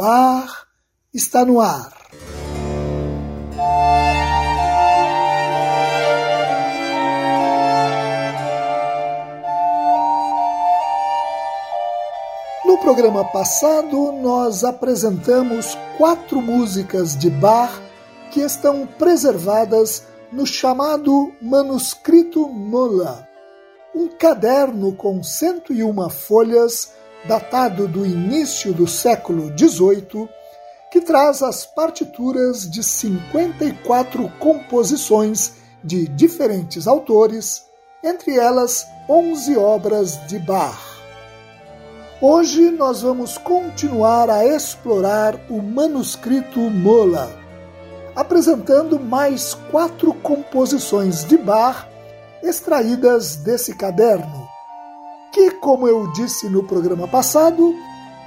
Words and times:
bar 0.00 0.66
está 1.12 1.44
no 1.44 1.60
ar. 1.60 1.92
No 12.64 12.78
programa 12.78 13.26
passado, 13.26 14.10
nós 14.12 14.64
apresentamos 14.64 15.76
quatro 15.98 16.40
músicas 16.40 17.14
de 17.14 17.28
Bach 17.28 17.70
que 18.30 18.40
estão 18.40 18.86
preservadas 18.86 20.04
no 20.32 20.46
chamado 20.46 21.30
Manuscrito 21.42 22.48
Mola, 22.48 23.28
um 23.94 24.08
caderno 24.08 24.94
com 24.94 25.22
101 25.22 26.08
folhas 26.08 26.90
datado 27.24 27.86
do 27.86 28.04
início 28.04 28.72
do 28.72 28.86
século 28.86 29.52
XVIII, 29.56 30.28
que 30.90 31.00
traz 31.00 31.42
as 31.42 31.64
partituras 31.64 32.68
de 32.68 32.82
54 32.82 34.28
composições 34.38 35.52
de 35.84 36.08
diferentes 36.08 36.86
autores, 36.86 37.64
entre 38.02 38.36
elas 38.36 38.86
11 39.08 39.56
obras 39.56 40.26
de 40.26 40.38
Bach. 40.38 40.78
Hoje 42.20 42.70
nós 42.70 43.02
vamos 43.02 43.38
continuar 43.38 44.28
a 44.28 44.44
explorar 44.44 45.36
o 45.48 45.62
manuscrito 45.62 46.58
Mola, 46.58 47.30
apresentando 48.16 48.98
mais 48.98 49.54
quatro 49.70 50.12
composições 50.14 51.24
de 51.24 51.38
Bach 51.38 51.86
extraídas 52.42 53.36
desse 53.36 53.74
caderno 53.74 54.59
que, 55.32 55.50
como 55.52 55.86
eu 55.86 56.10
disse 56.12 56.48
no 56.48 56.62
programa 56.62 57.06
passado, 57.06 57.74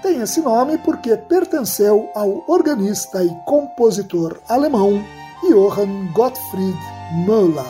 tem 0.01 0.21
esse 0.21 0.41
nome 0.41 0.77
porque 0.77 1.15
pertenceu 1.15 2.09
ao 2.13 2.43
organista 2.47 3.23
e 3.23 3.29
compositor 3.45 4.39
alemão 4.49 5.03
Johann 5.41 6.11
Gottfried 6.13 6.77
Müller. 7.25 7.65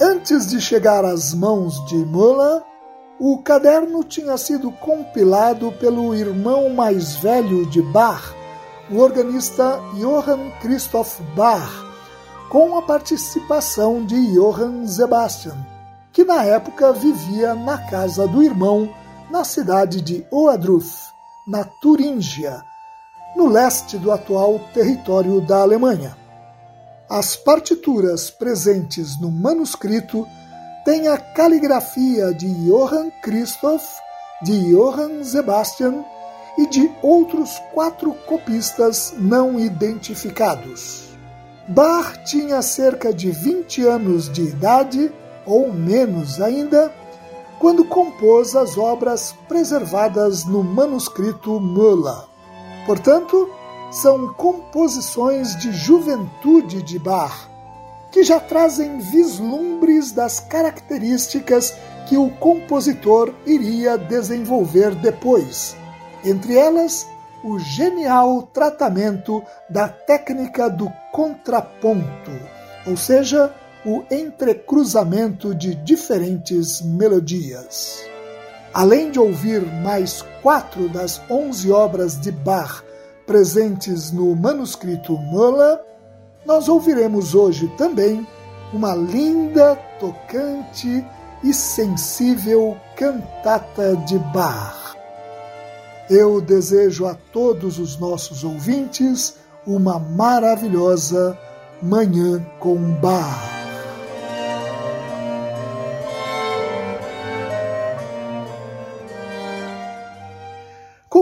Antes 0.00 0.46
de 0.46 0.60
chegar 0.60 1.04
às 1.04 1.34
mãos 1.34 1.84
de 1.86 1.96
Müller, 1.96 2.62
o 3.18 3.38
caderno 3.38 4.04
tinha 4.04 4.36
sido 4.38 4.70
compilado 4.70 5.72
pelo 5.72 6.14
irmão 6.14 6.70
mais 6.70 7.16
velho 7.16 7.66
de 7.66 7.82
Bach, 7.82 8.32
o 8.90 8.98
organista 8.98 9.80
Johann 9.94 10.52
Christoph 10.60 11.20
Bach, 11.34 11.68
com 12.48 12.78
a 12.78 12.82
participação 12.82 14.04
de 14.04 14.34
Johann 14.34 14.86
Sebastian, 14.86 15.56
que 16.18 16.24
na 16.24 16.42
época 16.42 16.92
vivia 16.92 17.54
na 17.54 17.78
casa 17.78 18.26
do 18.26 18.42
irmão 18.42 18.92
na 19.30 19.44
cidade 19.44 20.00
de 20.00 20.26
Oadruf, 20.32 20.92
na 21.46 21.62
Turíngia, 21.62 22.60
no 23.36 23.46
leste 23.46 23.96
do 23.96 24.10
atual 24.10 24.58
território 24.74 25.40
da 25.40 25.58
Alemanha. 25.58 26.16
As 27.08 27.36
partituras 27.36 28.30
presentes 28.30 29.16
no 29.20 29.30
manuscrito 29.30 30.26
têm 30.84 31.06
a 31.06 31.16
caligrafia 31.16 32.34
de 32.34 32.52
Johann 32.66 33.12
Christoph, 33.22 33.86
de 34.42 34.74
Johann 34.74 35.22
Sebastian 35.22 36.04
e 36.58 36.66
de 36.66 36.90
outros 37.00 37.62
quatro 37.72 38.12
copistas 38.26 39.14
não 39.16 39.60
identificados. 39.60 41.16
Bach 41.68 42.24
tinha 42.24 42.60
cerca 42.60 43.14
de 43.14 43.30
20 43.30 43.86
anos 43.86 44.28
de 44.28 44.42
idade 44.42 45.12
ou 45.48 45.72
menos 45.72 46.40
ainda, 46.40 46.94
quando 47.58 47.84
compôs 47.84 48.54
as 48.54 48.76
obras 48.76 49.34
preservadas 49.48 50.44
no 50.44 50.62
manuscrito 50.62 51.58
Müller. 51.58 52.22
Portanto, 52.86 53.50
são 53.90 54.32
composições 54.34 55.56
de 55.56 55.72
juventude 55.72 56.82
de 56.82 56.98
Bach, 56.98 57.48
que 58.12 58.22
já 58.22 58.38
trazem 58.38 58.98
vislumbres 58.98 60.12
das 60.12 60.38
características 60.38 61.74
que 62.06 62.16
o 62.16 62.30
compositor 62.30 63.34
iria 63.46 63.98
desenvolver 63.98 64.94
depois, 64.94 65.76
entre 66.24 66.56
elas 66.56 67.08
o 67.42 67.58
genial 67.58 68.42
tratamento 68.42 69.42
da 69.70 69.88
técnica 69.88 70.68
do 70.68 70.90
contraponto, 71.12 72.32
ou 72.86 72.96
seja, 72.96 73.54
o 73.88 74.04
entrecruzamento 74.10 75.54
de 75.54 75.74
diferentes 75.74 76.82
melodias. 76.82 78.04
Além 78.74 79.10
de 79.10 79.18
ouvir 79.18 79.64
mais 79.82 80.20
quatro 80.42 80.90
das 80.90 81.18
onze 81.30 81.72
obras 81.72 82.20
de 82.20 82.30
Bach 82.30 82.84
presentes 83.26 84.12
no 84.12 84.36
manuscrito 84.36 85.16
Müller, 85.18 85.80
nós 86.44 86.68
ouviremos 86.68 87.34
hoje 87.34 87.66
também 87.78 88.26
uma 88.74 88.94
linda, 88.94 89.74
tocante 89.98 91.02
e 91.42 91.54
sensível 91.54 92.76
cantata 92.94 93.96
de 94.06 94.18
Bach. 94.18 94.94
Eu 96.10 96.42
desejo 96.42 97.06
a 97.06 97.14
todos 97.32 97.78
os 97.78 97.98
nossos 97.98 98.44
ouvintes 98.44 99.36
uma 99.66 99.98
maravilhosa 99.98 101.38
Manhã 101.80 102.44
com 102.60 102.76
Bach. 102.76 103.57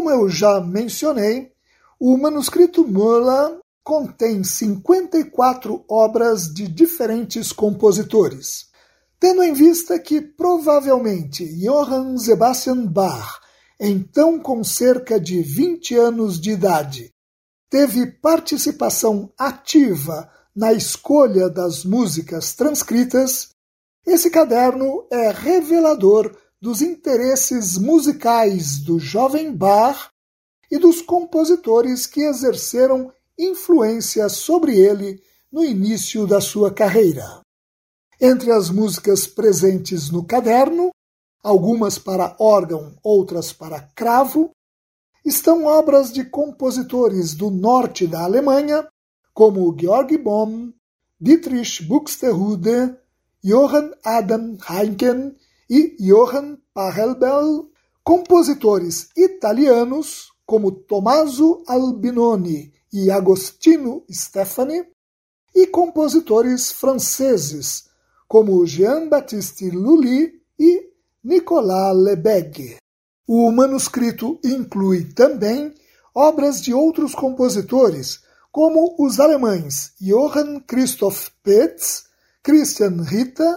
Como 0.07 0.23
eu 0.23 0.29
já 0.29 0.61
mencionei, 0.61 1.51
o 1.99 2.17
manuscrito 2.17 2.87
Müller 2.87 3.59
contém 3.83 4.45
54 4.45 5.85
obras 5.89 6.43
de 6.43 6.69
diferentes 6.69 7.51
compositores, 7.51 8.69
tendo 9.19 9.43
em 9.43 9.53
vista 9.53 9.99
que 9.99 10.21
provavelmente 10.21 11.45
Johann 11.59 12.17
Sebastian 12.19 12.87
Bach, 12.87 13.41
então 13.81 14.39
com 14.39 14.63
cerca 14.63 15.19
de 15.19 15.43
20 15.43 15.97
anos 15.97 16.41
de 16.41 16.53
idade, 16.53 17.13
teve 17.69 18.07
participação 18.07 19.33
ativa 19.37 20.31
na 20.55 20.73
escolha 20.73 21.51
das 21.51 21.85
músicas 21.85 22.55
transcritas, 22.55 23.49
esse 24.07 24.31
caderno 24.31 25.05
é 25.11 25.33
revelador 25.33 26.33
dos 26.61 26.81
interesses 26.81 27.77
musicais 27.77 28.79
do 28.79 28.99
jovem 28.99 29.55
Bach 29.55 30.11
e 30.71 30.79
dos 30.79 31.03
compositores 31.03 32.07
que 32.07 32.23
exerceram 32.23 33.13
influência 33.39 34.29
sobre 34.29 34.79
ele 34.79 35.23
no 35.53 35.65
início 35.65 36.27
da 36.27 36.41
sua 36.41 36.73
carreira. 36.73 37.41
Entre 38.21 38.51
as 38.51 38.71
músicas 38.71 39.27
presentes 39.27 40.11
no 40.11 40.25
caderno, 40.25 40.91
algumas 41.43 41.99
para 41.99 42.35
órgão, 42.39 42.97
outras 43.03 43.53
para 43.53 43.81
cravo, 43.95 44.51
estão 45.25 45.65
obras 45.65 46.13
de 46.13 46.25
compositores 46.25 47.35
do 47.35 47.51
norte 47.51 48.07
da 48.07 48.25
Alemanha, 48.25 48.89
como 49.35 49.77
Georg 49.79 50.17
Bohm, 50.17 50.73
Dietrich 51.21 51.83
Buxtehude, 51.85 52.97
Johann 53.45 53.93
Adam 54.03 54.57
Heinken 54.69 55.37
e 55.69 55.97
Johann 55.99 56.57
Pachelbel, 56.73 57.71
compositores 58.03 59.09
italianos 59.17 60.33
como 60.45 60.71
Tommaso 60.71 61.63
Albinoni 61.67 62.73
e 62.93 63.11
Agostino 63.11 64.05
Stefani, 64.11 64.85
e 65.55 65.67
compositores 65.67 66.71
franceses 66.71 67.89
como 68.29 68.67
Jean-Baptiste 68.67 69.71
Lully 69.71 70.43
e 70.59 70.91
Nicolas 71.25 71.97
Lebesgue. 71.97 72.77
O 73.27 73.51
manuscrito 73.51 74.39
inclui 74.45 75.05
também 75.15 75.75
obras 76.15 76.61
de 76.61 76.75
outros 76.75 77.15
compositores, 77.15 78.21
como 78.53 78.95
os 78.99 79.19
alemães 79.19 79.93
Johann 80.01 80.61
Christoph 80.61 81.29
Petz, 81.43 82.05
Christian 82.43 83.03
Ritter, 83.03 83.57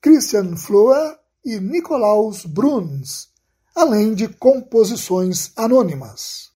Christian 0.00 0.56
Floer 0.56 1.18
e 1.44 1.58
Nikolaus 1.58 2.44
Bruns, 2.44 3.28
além 3.74 4.14
de 4.14 4.28
composições 4.28 5.52
anônimas. 5.56 6.50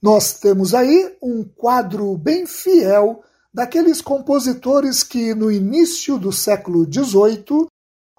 Nós 0.00 0.34
temos 0.34 0.74
aí 0.74 1.16
um 1.22 1.42
quadro 1.42 2.16
bem 2.16 2.46
fiel 2.46 3.22
daqueles 3.52 4.00
compositores 4.00 5.02
que, 5.02 5.34
no 5.34 5.50
início 5.50 6.18
do 6.18 6.30
século 6.30 6.84
XVIII, 6.84 7.66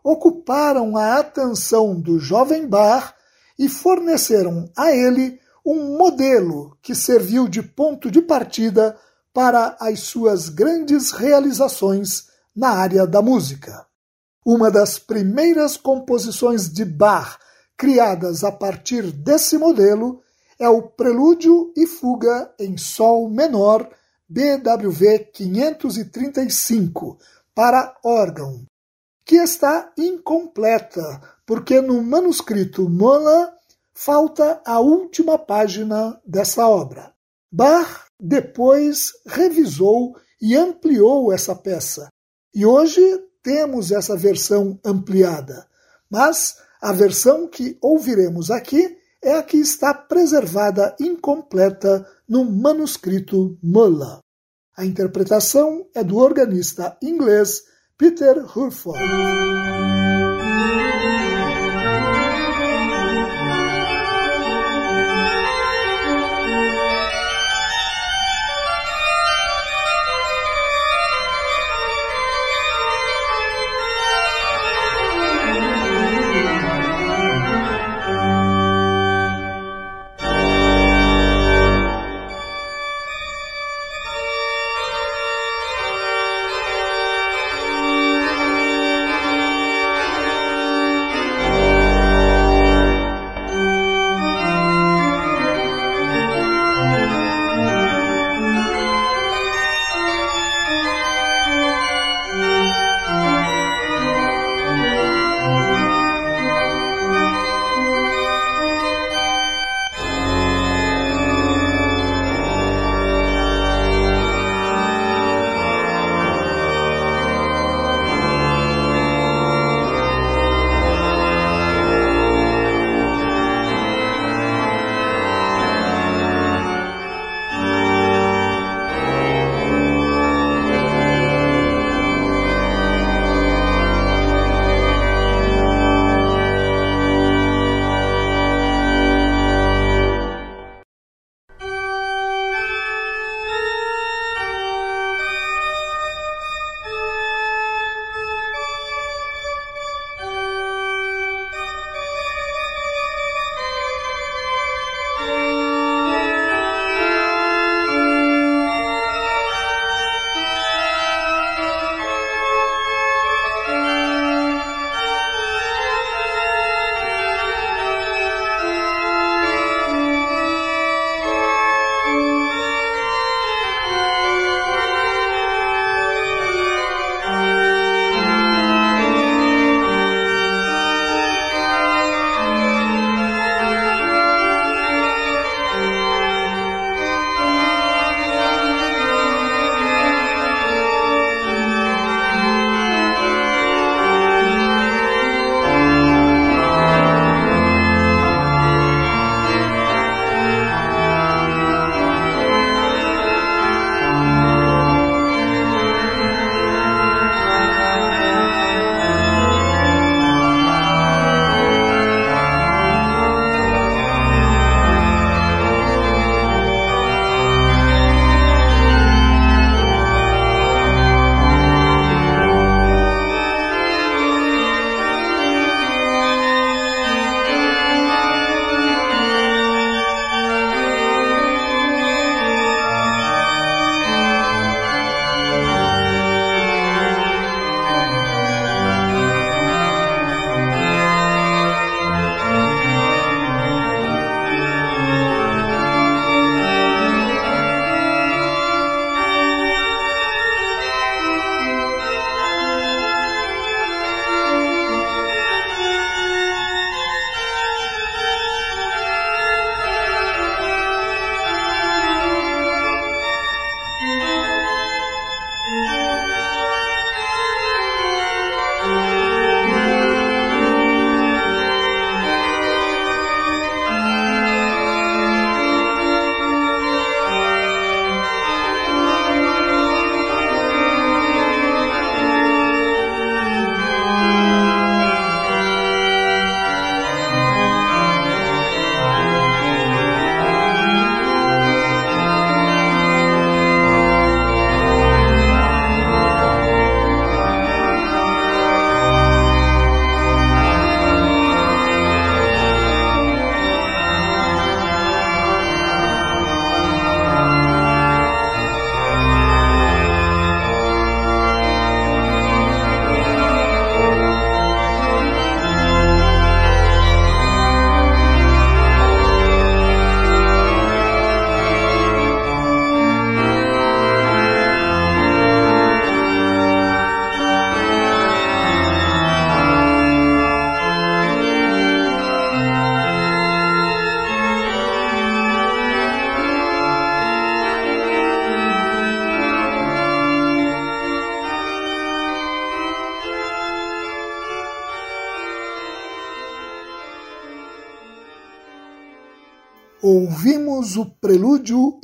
ocuparam 0.03 0.97
a 0.97 1.19
atenção 1.19 1.99
do 1.99 2.19
jovem 2.19 2.67
Bach 2.67 3.13
e 3.57 3.69
forneceram 3.69 4.69
a 4.77 4.91
ele 4.91 5.39
um 5.65 5.97
modelo 5.97 6.77
que 6.81 6.93
serviu 6.93 7.47
de 7.47 7.63
ponto 7.63 8.11
de 8.11 8.21
partida 8.21 8.97
para 9.33 9.75
as 9.79 10.01
suas 10.01 10.49
grandes 10.49 11.11
realizações 11.11 12.27
na 12.55 12.69
área 12.69 13.05
da 13.07 13.21
música. 13.21 13.85
Uma 14.45 14.69
das 14.69 14.99
primeiras 14.99 15.75
composições 15.75 16.71
de 16.71 16.85
Bach 16.85 17.39
criadas 17.75 18.43
a 18.43 18.51
partir 18.51 19.11
desse 19.11 19.57
modelo 19.57 20.21
é 20.59 20.69
o 20.69 20.83
Prelúdio 20.83 21.73
e 21.75 21.87
Fuga 21.87 22.53
em 22.59 22.77
Sol 22.77 23.27
menor 23.27 23.89
BWV 24.29 25.31
535 25.33 27.17
para 27.55 27.97
órgão, 28.03 28.63
que 29.25 29.37
está 29.37 29.91
incompleta 29.97 31.01
porque 31.43 31.81
no 31.81 32.03
manuscrito 32.03 32.87
Mola 32.87 33.51
falta 33.95 34.61
a 34.63 34.79
última 34.79 35.39
página 35.39 36.21
dessa 36.23 36.67
obra. 36.67 37.11
Bach 37.51 38.05
depois 38.19 39.11
revisou 39.25 40.15
e 40.39 40.55
ampliou 40.55 41.33
essa 41.33 41.55
peça, 41.55 42.09
e 42.53 42.63
hoje 42.63 43.01
temos 43.45 43.91
essa 43.91 44.17
versão 44.17 44.79
ampliada, 44.83 45.67
mas 46.09 46.57
a 46.81 46.91
versão 46.91 47.47
que 47.47 47.77
ouviremos 47.79 48.49
aqui 48.49 48.97
é 49.23 49.35
a 49.35 49.43
que 49.43 49.57
está 49.57 49.93
preservada 49.93 50.95
incompleta 50.99 52.03
no 52.27 52.43
manuscrito 52.43 53.55
Muller. 53.61 54.17
A 54.75 54.83
interpretação 54.83 55.85
é 55.93 56.03
do 56.03 56.17
organista 56.17 56.97
inglês 57.03 57.61
Peter 57.95 58.35
Hurford. 58.57 58.99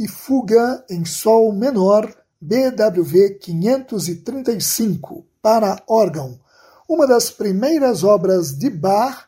E 0.01 0.07
Fuga 0.07 0.83
em 0.89 1.05
Sol 1.05 1.53
menor 1.53 2.11
BWV 2.41 3.37
535 3.39 5.23
para 5.39 5.79
órgão, 5.87 6.39
uma 6.89 7.05
das 7.05 7.29
primeiras 7.29 8.03
obras 8.03 8.57
de 8.57 8.67
Bach 8.67 9.27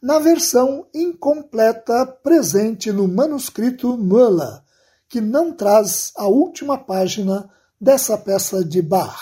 na 0.00 0.18
versão 0.18 0.86
incompleta 0.94 2.06
presente 2.06 2.90
no 2.90 3.06
manuscrito 3.06 3.98
Müller, 3.98 4.62
que 5.10 5.20
não 5.20 5.52
traz 5.52 6.10
a 6.16 6.26
última 6.26 6.78
página 6.78 7.50
dessa 7.78 8.16
peça 8.16 8.64
de 8.64 8.80
Bach. 8.80 9.20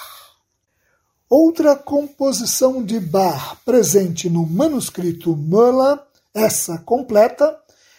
Outra 1.29 1.75
composição 1.75 2.81
de 2.81 3.01
Bach 3.01 3.57
presente 3.65 4.31
no 4.31 4.47
manuscrito 4.47 5.35
Müller, 5.37 5.99
essa 6.33 6.79
completa, 6.79 7.59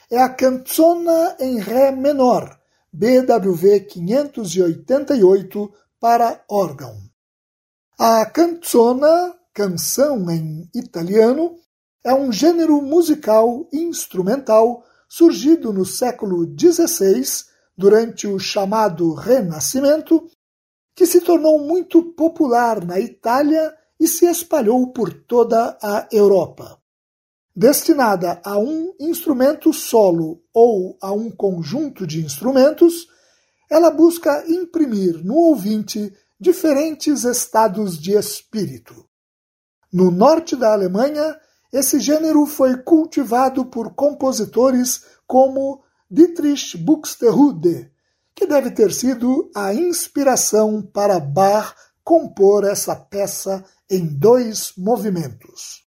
é 0.10 0.22
a 0.22 0.30
Canzona 0.30 1.36
em 1.42 1.60
Ré 1.60 1.92
menor, 1.92 2.63
BWV 2.94 3.88
588, 3.88 5.74
para 6.00 6.46
órgão. 6.48 6.96
A 7.98 8.24
canzona, 8.28 9.36
canção 9.52 10.30
em 10.30 10.70
italiano, 10.76 11.56
é 12.04 12.14
um 12.14 12.32
gênero 12.32 12.80
musical 12.84 13.68
instrumental 13.74 14.84
surgido 15.10 15.74
no 15.74 15.84
século 15.84 16.46
XVI, 16.46 17.24
durante 17.76 18.28
o 18.28 18.38
chamado 18.38 19.16
Renascimento, 19.16 20.30
que 20.96 21.08
se 21.08 21.20
tornou 21.20 21.60
muito 21.60 22.14
popular 22.14 22.86
na 22.86 23.00
Itália 23.00 23.76
e 24.00 24.08
se 24.08 24.28
espalhou 24.28 24.94
por 24.94 25.12
toda 25.12 25.76
a 25.82 26.08
Europa 26.12 26.83
destinada 27.56 28.42
a 28.44 28.58
um 28.58 28.94
instrumento 29.00 29.72
solo 29.72 30.42
ou 30.54 30.98
a 31.02 31.12
um 31.12 31.30
conjunto 31.30 32.08
de 32.08 32.24
instrumentos, 32.24 33.08
ela 33.70 33.92
busca 33.92 34.44
imprimir 34.48 35.24
no 35.24 35.36
ouvinte 35.36 36.14
diferentes 36.40 37.24
estados 37.24 37.98
de 37.98 38.14
espírito. 38.18 39.08
No 39.92 40.10
norte 40.10 40.56
da 40.56 40.74
Alemanha, 40.74 41.40
esse 41.72 42.00
gênero 42.00 42.46
foi 42.46 42.78
cultivado 42.78 43.66
por 43.66 43.94
compositores 43.94 45.06
como 45.26 45.84
Dietrich 46.10 46.78
Buxtehude, 46.78 47.92
que 48.36 48.46
deve 48.46 48.72
ter 48.72 48.92
sido 48.92 49.50
a 49.56 49.74
inspiração 49.74 50.82
para 50.82 51.20
Bach 51.20 51.76
compor 52.04 52.66
essa 52.66 52.96
peça 52.96 53.64
em 53.90 54.06
dois 54.06 54.74
movimentos. 54.78 55.84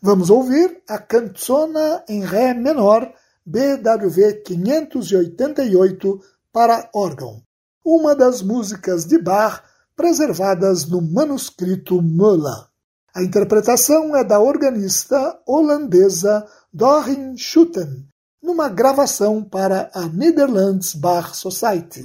Vamos 0.00 0.30
ouvir 0.30 0.80
a 0.88 0.96
Canzona 0.96 2.04
em 2.08 2.24
Ré 2.24 2.54
menor, 2.54 3.12
BWV 3.44 4.42
588, 4.44 6.20
para 6.52 6.88
órgão, 6.94 7.42
uma 7.84 8.14
das 8.14 8.40
músicas 8.40 9.04
de 9.04 9.20
Bach 9.20 9.60
preservadas 9.96 10.86
no 10.86 11.02
manuscrito 11.02 12.00
Müller. 12.00 12.68
A 13.12 13.24
interpretação 13.24 14.14
é 14.14 14.22
da 14.22 14.38
organista 14.38 15.36
holandesa 15.44 16.46
Doreen 16.72 17.36
Schutten, 17.36 18.06
numa 18.40 18.68
gravação 18.68 19.42
para 19.42 19.90
a 19.92 20.06
Netherlands 20.06 20.94
Bach 20.94 21.34
Society. 21.34 22.04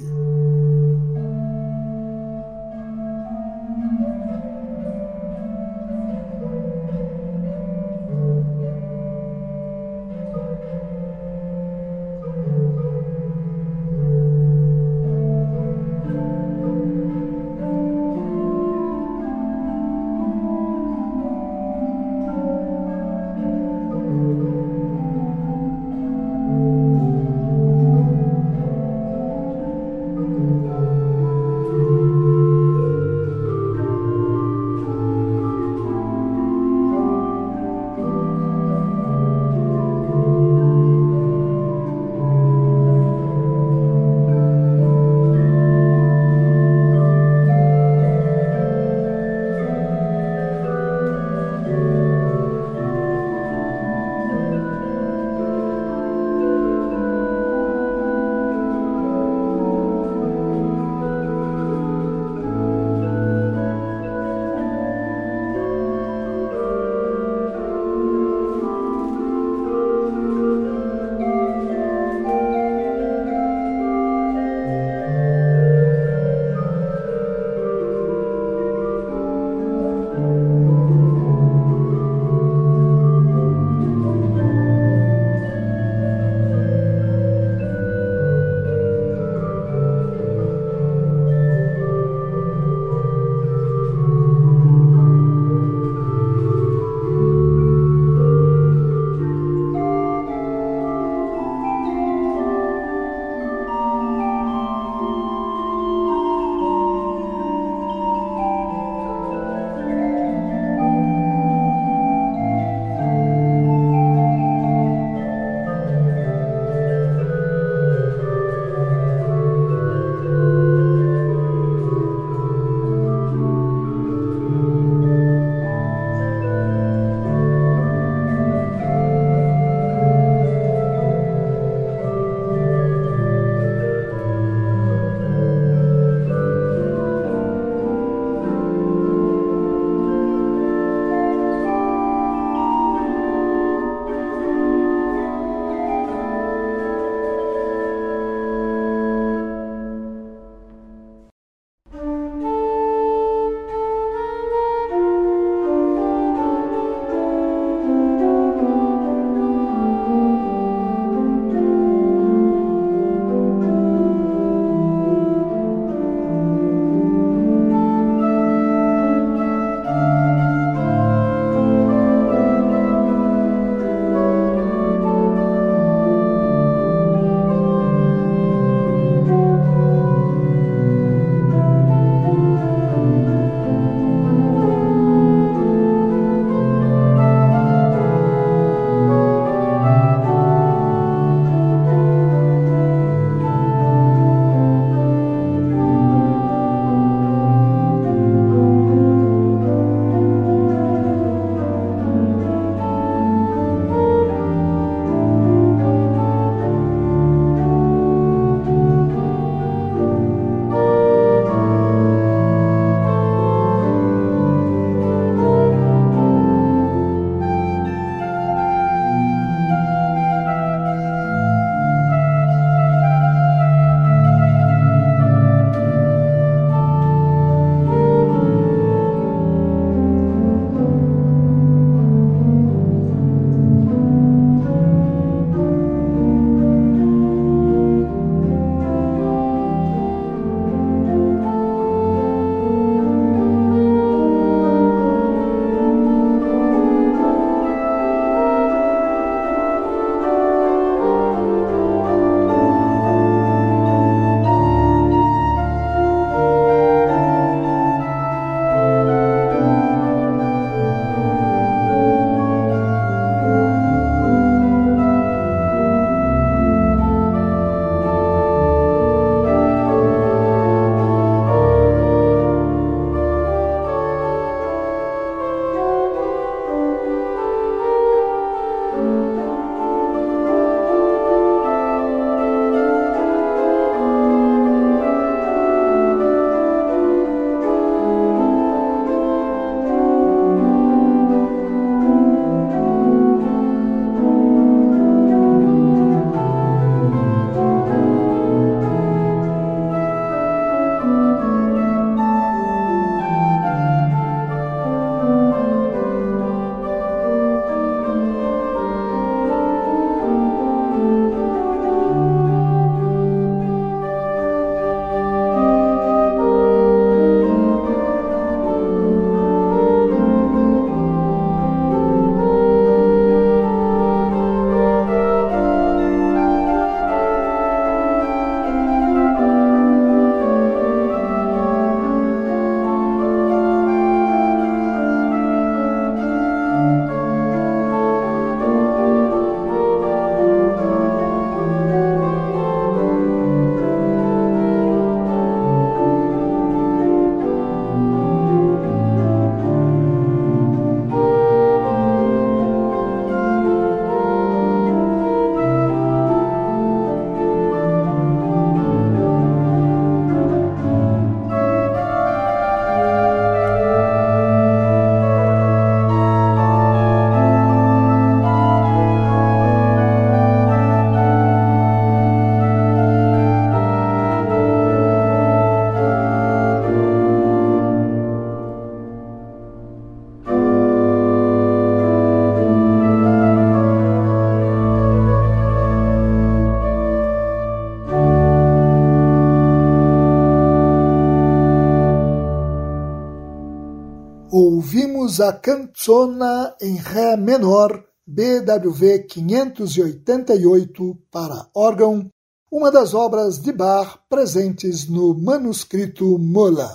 Ouvimos 394.56 395.40
a 395.40 395.52
Canzona 395.52 396.76
em 396.80 396.94
Ré 396.94 397.36
menor, 397.36 398.04
BWV 398.24 399.24
588 399.24 401.18
para 401.28 401.66
órgão, 401.74 402.28
uma 402.70 402.88
das 402.88 403.14
obras 403.14 403.58
de 403.58 403.72
Bach 403.72 404.16
presentes 404.30 405.08
no 405.08 405.34
manuscrito 405.34 406.38
Mola. 406.38 406.88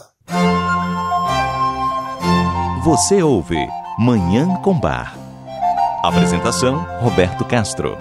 Você 2.85 3.21
ouve 3.21 3.67
Manhã 3.99 4.61
com 4.63 4.79
Bar. 4.79 5.17
Apresentação 6.01 6.77
Roberto 7.01 7.43
Castro. 7.43 7.97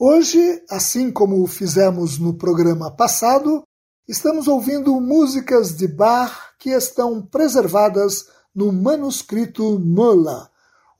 Hoje, 0.00 0.62
assim 0.70 1.12
como 1.12 1.46
fizemos 1.46 2.18
no 2.18 2.32
programa 2.32 2.90
passado, 2.90 3.62
estamos 4.06 4.46
ouvindo 4.48 5.00
músicas 5.00 5.74
de 5.74 5.88
Bach 5.88 6.54
que 6.58 6.70
estão 6.70 7.22
preservadas 7.22 8.28
no 8.54 8.70
manuscrito 8.70 9.78
Mola, 9.78 10.50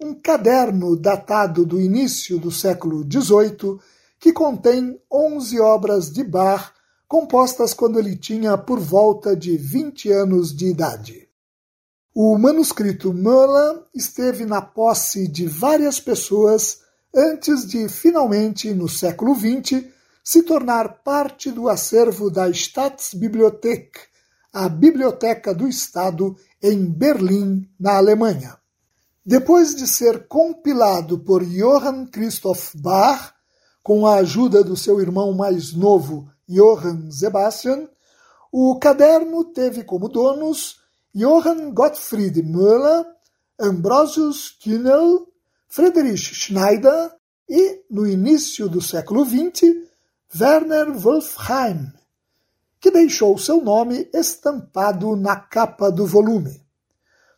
um 0.00 0.14
caderno 0.14 0.96
datado 0.96 1.66
do 1.66 1.80
início 1.80 2.38
do 2.38 2.50
século 2.50 3.04
XVIII 3.04 3.78
que 4.18 4.32
contém 4.32 4.98
11 5.12 5.60
obras 5.60 6.10
de 6.10 6.24
Bach 6.24 6.72
compostas 7.06 7.74
quando 7.74 7.98
ele 7.98 8.16
tinha 8.16 8.56
por 8.56 8.80
volta 8.80 9.36
de 9.36 9.56
20 9.56 10.10
anos 10.10 10.56
de 10.56 10.68
idade. 10.68 11.28
O 12.14 12.38
manuscrito 12.38 13.12
Mola 13.12 13.86
esteve 13.94 14.46
na 14.46 14.62
posse 14.62 15.28
de 15.28 15.46
várias 15.46 16.00
pessoas 16.00 16.80
antes 17.14 17.66
de 17.66 17.86
finalmente, 17.88 18.72
no 18.72 18.88
século 18.88 19.34
XX, 19.34 19.93
se 20.24 20.42
tornar 20.42 21.02
parte 21.04 21.52
do 21.52 21.68
acervo 21.68 22.30
da 22.30 22.48
Staatsbibliothek, 22.48 23.90
a 24.50 24.70
Biblioteca 24.70 25.54
do 25.54 25.68
Estado 25.68 26.34
em 26.62 26.86
Berlim, 26.86 27.68
na 27.78 27.98
Alemanha. 27.98 28.56
Depois 29.24 29.74
de 29.74 29.86
ser 29.86 30.26
compilado 30.26 31.18
por 31.18 31.44
Johann 31.44 32.06
Christoph 32.06 32.74
Bach, 32.74 33.34
com 33.82 34.06
a 34.06 34.16
ajuda 34.16 34.64
do 34.64 34.76
seu 34.76 34.98
irmão 34.98 35.34
mais 35.34 35.74
novo, 35.74 36.30
Johann 36.48 37.10
Sebastian, 37.10 37.86
o 38.50 38.78
caderno 38.78 39.44
teve 39.44 39.84
como 39.84 40.08
donos 40.08 40.80
Johann 41.14 41.70
Gottfried 41.72 42.42
Müller, 42.42 43.04
Ambrosius 43.60 44.56
Kühnel, 44.58 45.26
Friedrich 45.68 46.34
Schneider 46.34 47.12
e, 47.48 47.82
no 47.90 48.06
início 48.06 48.68
do 48.68 48.80
século 48.80 49.24
XX, 49.24 49.84
Werner 50.36 50.90
Wolfheim, 50.90 51.92
que 52.80 52.90
deixou 52.90 53.38
seu 53.38 53.62
nome 53.62 54.10
estampado 54.12 55.14
na 55.14 55.36
capa 55.36 55.92
do 55.92 56.04
volume. 56.04 56.60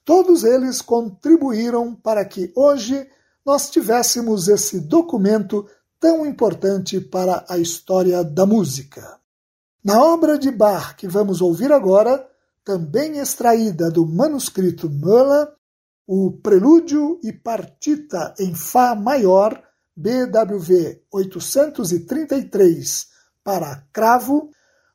Todos 0.02 0.44
eles 0.44 0.80
contribuíram 0.80 1.94
para 1.94 2.24
que 2.24 2.50
hoje 2.56 3.06
nós 3.44 3.68
tivéssemos 3.68 4.48
esse 4.48 4.80
documento 4.80 5.68
tão 6.00 6.24
importante 6.24 6.98
para 6.98 7.44
a 7.50 7.58
história 7.58 8.24
da 8.24 8.46
música. 8.46 9.20
Na 9.84 10.02
obra 10.02 10.38
de 10.38 10.50
Bach 10.50 10.96
que 10.96 11.06
vamos 11.06 11.42
ouvir 11.42 11.72
agora, 11.72 12.26
também 12.64 13.18
extraída 13.18 13.90
do 13.90 14.06
manuscrito 14.06 14.88
Möller, 14.88 15.48
o 16.06 16.32
Prelúdio 16.32 17.20
e 17.22 17.30
Partita 17.30 18.34
em 18.38 18.54
Fá 18.54 18.94
maior 18.94 19.65
BWV 19.98 21.00
833 21.10 23.06
para 23.42 23.82
cravo, 23.94 24.50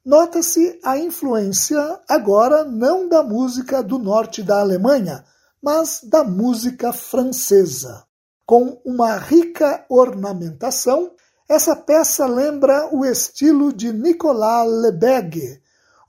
nota-se 0.06 0.80
a 0.84 0.96
influência 0.96 2.00
agora 2.08 2.64
não 2.64 3.10
da 3.10 3.24
música 3.24 3.82
do 3.82 3.98
norte 3.98 4.44
da 4.44 4.60
Alemanha, 4.60 5.26
mas 5.60 6.02
da 6.04 6.24
música 6.24 6.94
francesa. 6.94 8.04
Com 8.46 8.80
uma 8.86 9.18
rica 9.18 9.84
ornamentação, 9.90 11.12
essa 11.50 11.76
peça 11.76 12.28
lembra 12.28 12.88
o 12.94 13.04
estilo 13.04 13.74
de 13.74 13.92
Nicolas 13.92 14.70
Lebègue, 14.70 15.60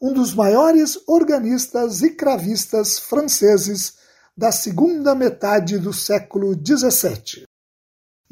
um 0.02 0.12
dos 0.12 0.35
maiores 0.35 0.98
organistas 1.07 2.02
e 2.02 2.11
cravistas 2.11 2.98
franceses 2.98 3.94
da 4.37 4.52
segunda 4.52 5.14
metade 5.14 5.78
do 5.78 5.94
século 5.94 6.52
XVII 6.55 7.46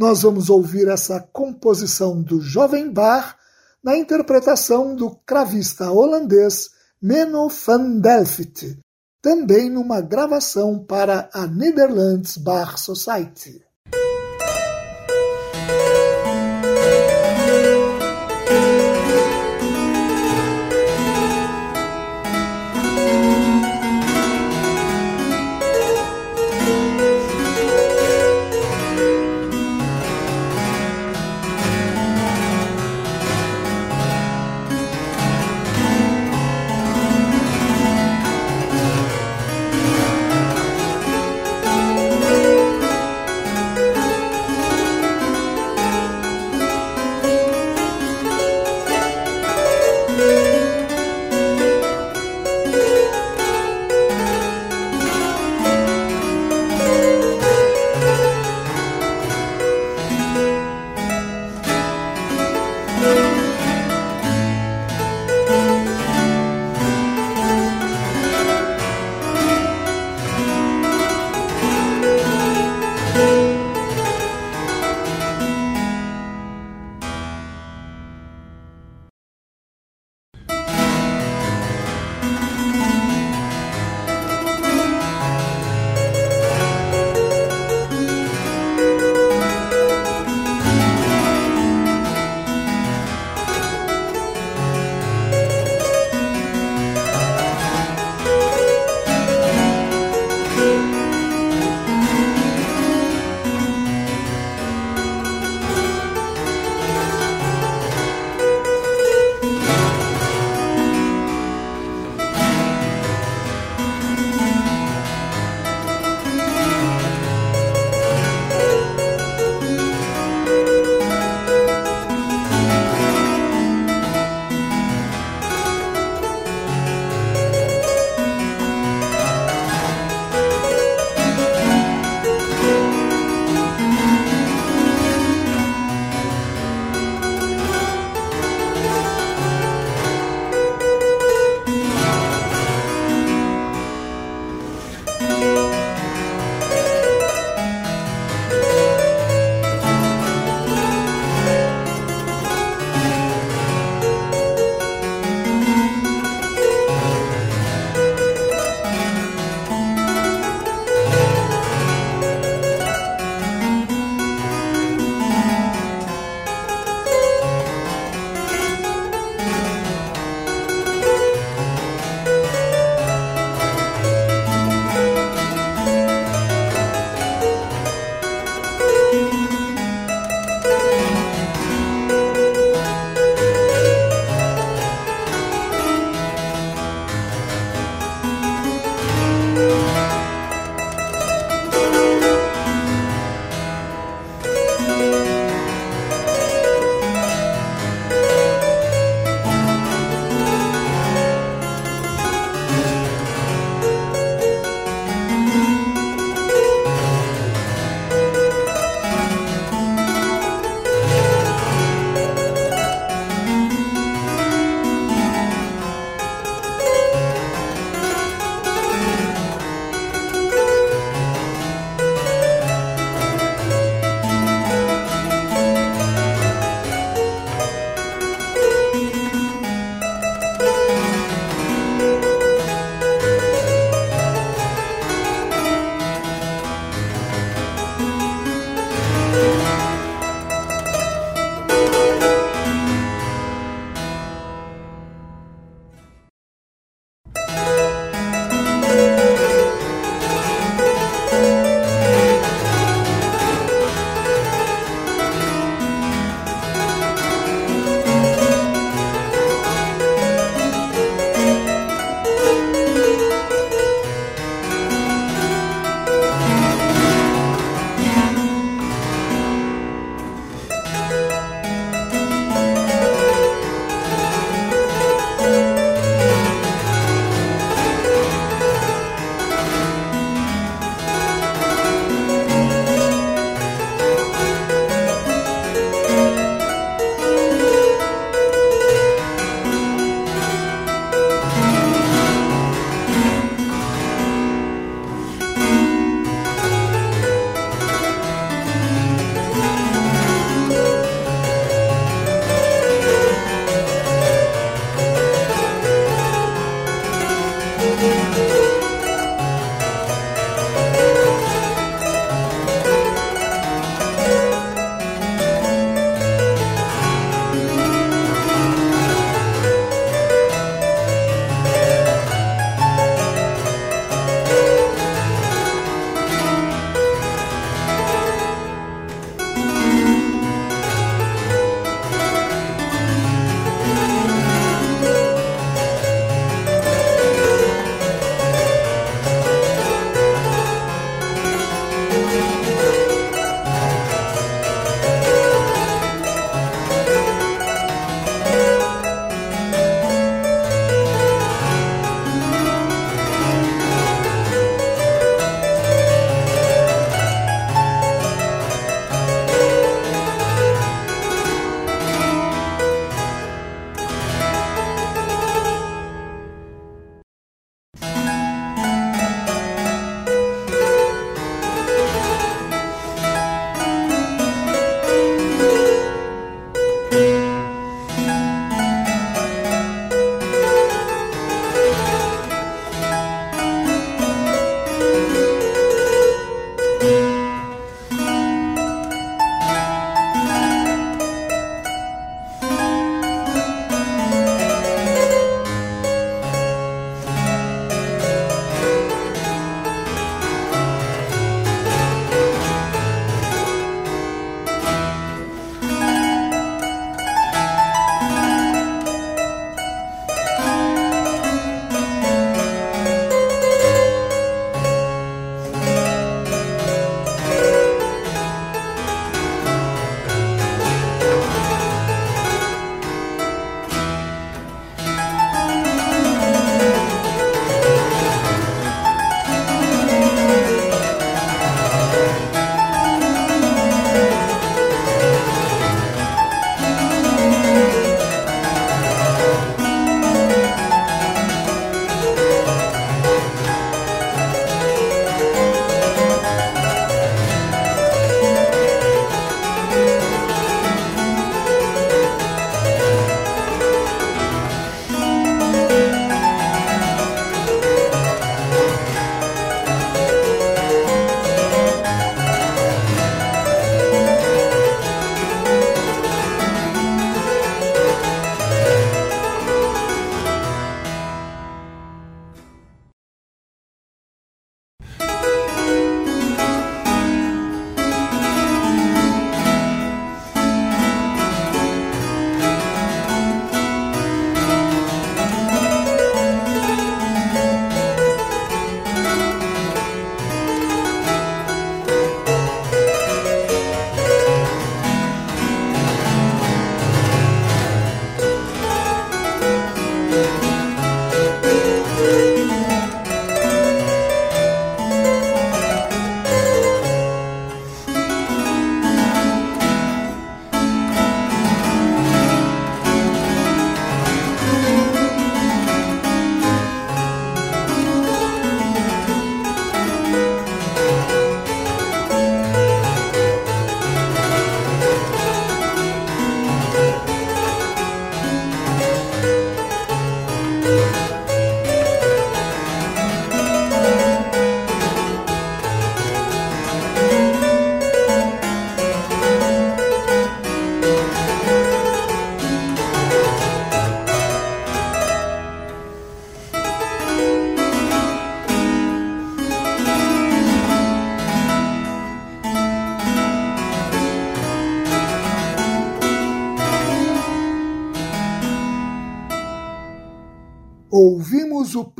nós 0.01 0.23
vamos 0.23 0.49
ouvir 0.49 0.89
essa 0.89 1.21
composição 1.21 2.23
do 2.23 2.41
jovem 2.41 2.91
Bach 2.91 3.37
na 3.85 3.99
interpretação 3.99 4.97
do 4.97 5.11
cravista 5.27 5.91
holandês 5.91 6.71
Menno 7.03 7.51
van 7.51 7.99
Delft, 7.99 8.79
também 9.21 9.69
numa 9.69 10.01
gravação 10.01 10.83
para 10.83 11.29
a 11.35 11.47
Netherlands 11.47 12.39
Bach 12.39 12.79
Society. 12.79 13.63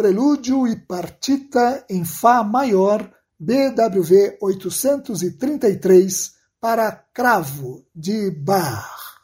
Prelúdio 0.01 0.67
e 0.67 0.75
partita 0.75 1.85
em 1.87 2.07
Fá 2.07 2.43
maior, 2.43 3.07
BWV 3.39 4.39
833, 4.41 6.37
para 6.59 6.91
cravo 7.13 7.85
de 7.95 8.31
Bach. 8.31 9.21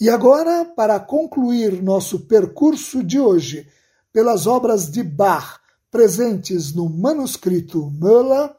E 0.00 0.10
agora, 0.10 0.64
para 0.64 0.98
concluir 0.98 1.80
nosso 1.80 2.26
percurso 2.26 3.04
de 3.04 3.20
hoje 3.20 3.68
pelas 4.12 4.48
obras 4.48 4.90
de 4.90 5.04
Bach 5.04 5.60
presentes 5.92 6.74
no 6.74 6.90
manuscrito 6.90 7.88
Möller, 7.88 8.52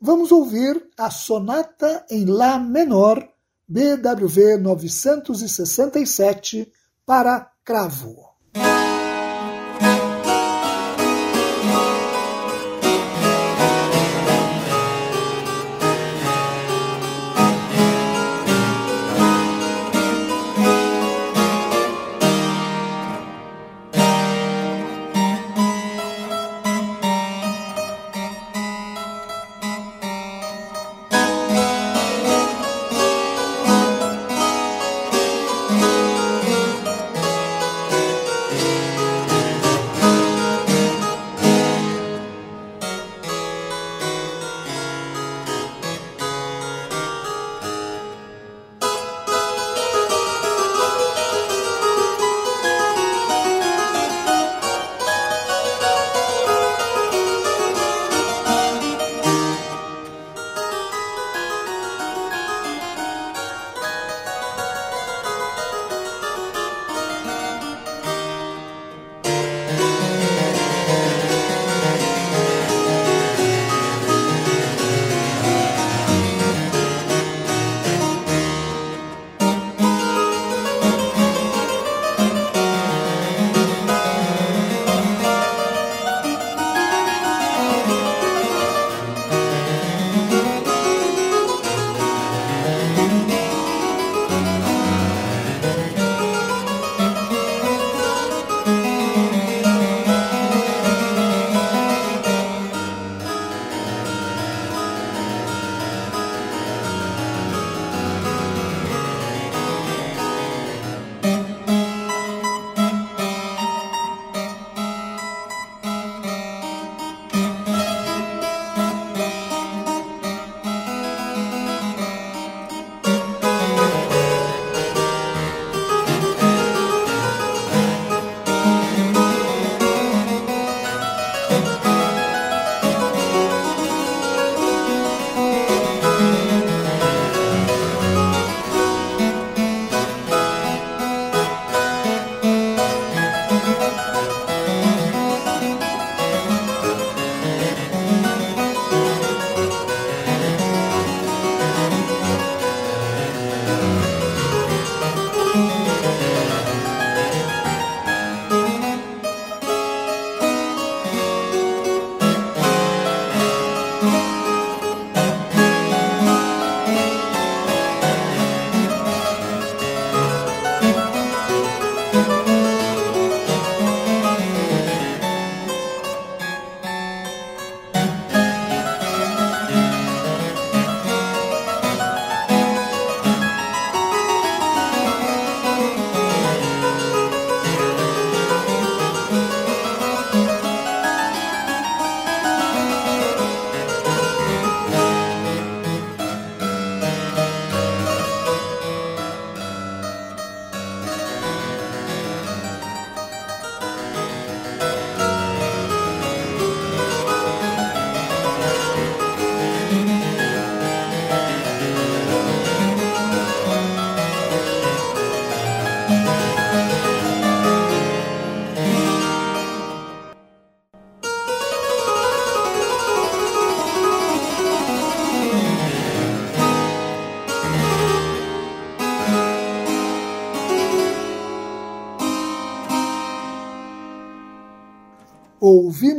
vamos 0.00 0.32
ouvir 0.32 0.82
a 0.96 1.10
Sonata 1.10 2.06
em 2.10 2.24
Lá 2.24 2.58
menor, 2.58 3.28
BWV 3.68 4.56
967, 4.56 6.72
para 7.04 7.52
cravo. 7.62 8.26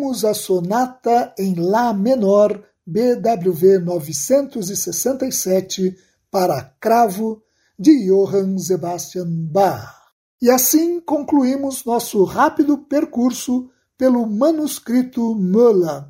Ouvimos 0.09 0.25
a 0.25 0.33
sonata 0.33 1.31
em 1.37 1.53
Lá 1.53 1.93
menor, 1.93 2.63
BWV 2.85 3.79
967, 3.79 5.95
para 6.31 6.73
cravo, 6.79 7.43
de 7.77 8.07
Johann 8.07 8.57
Sebastian 8.57 9.27
Bach. 9.29 9.93
E 10.41 10.49
assim 10.49 10.99
concluímos 10.99 11.85
nosso 11.85 12.23
rápido 12.23 12.79
percurso 12.79 13.69
pelo 13.95 14.25
manuscrito 14.25 15.35
Möller, 15.35 16.07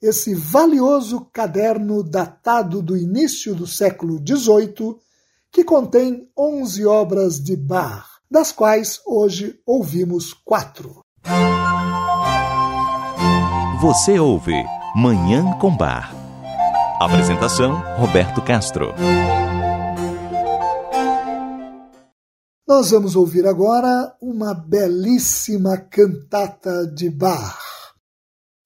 esse 0.00 0.32
valioso 0.34 1.26
caderno 1.32 2.04
datado 2.04 2.80
do 2.80 2.96
início 2.96 3.52
do 3.54 3.66
século 3.66 4.22
XVIII, 4.24 4.96
que 5.50 5.64
contém 5.64 6.30
onze 6.38 6.86
obras 6.86 7.42
de 7.42 7.56
Bach, 7.56 8.06
das 8.30 8.52
quais 8.52 9.00
hoje 9.04 9.60
ouvimos 9.66 10.32
quatro. 10.32 11.02
Você 13.80 14.20
ouve 14.20 14.52
Manhã 14.94 15.56
com 15.58 15.74
Bar. 15.74 16.14
Apresentação: 17.00 17.80
Roberto 17.96 18.42
Castro. 18.42 18.92
Nós 22.68 22.90
vamos 22.90 23.16
ouvir 23.16 23.46
agora 23.46 24.14
uma 24.20 24.52
belíssima 24.52 25.78
cantata 25.78 26.86
de 26.88 27.08
Bach. 27.08 27.56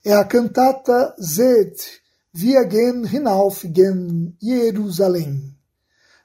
É 0.04 0.12
a 0.14 0.24
cantata 0.24 1.14
Zed, 1.22 1.76
Via 2.32 2.68
gen 2.68 3.04
hinauf 3.06 3.70
gen 3.72 4.36
Jerusalém. 4.42 5.56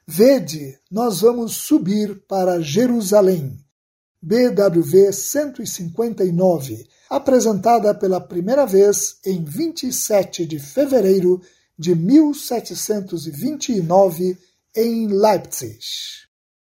Vede, 0.08 0.80
nós 0.90 1.22
vamos 1.22 1.56
subir 1.56 2.24
para 2.28 2.60
Jerusalém. 2.60 3.64
BWV 4.20 5.14
159, 5.14 6.88
apresentada 7.10 7.96
pela 7.96 8.22
primeira 8.22 8.66
vez 8.66 9.18
em 9.26 9.44
27 9.44 10.46
de 10.46 10.60
fevereiro 10.60 11.42
de 11.78 11.96
1729 11.96 14.38
em 14.76 15.08
Leipzig. 15.08 15.80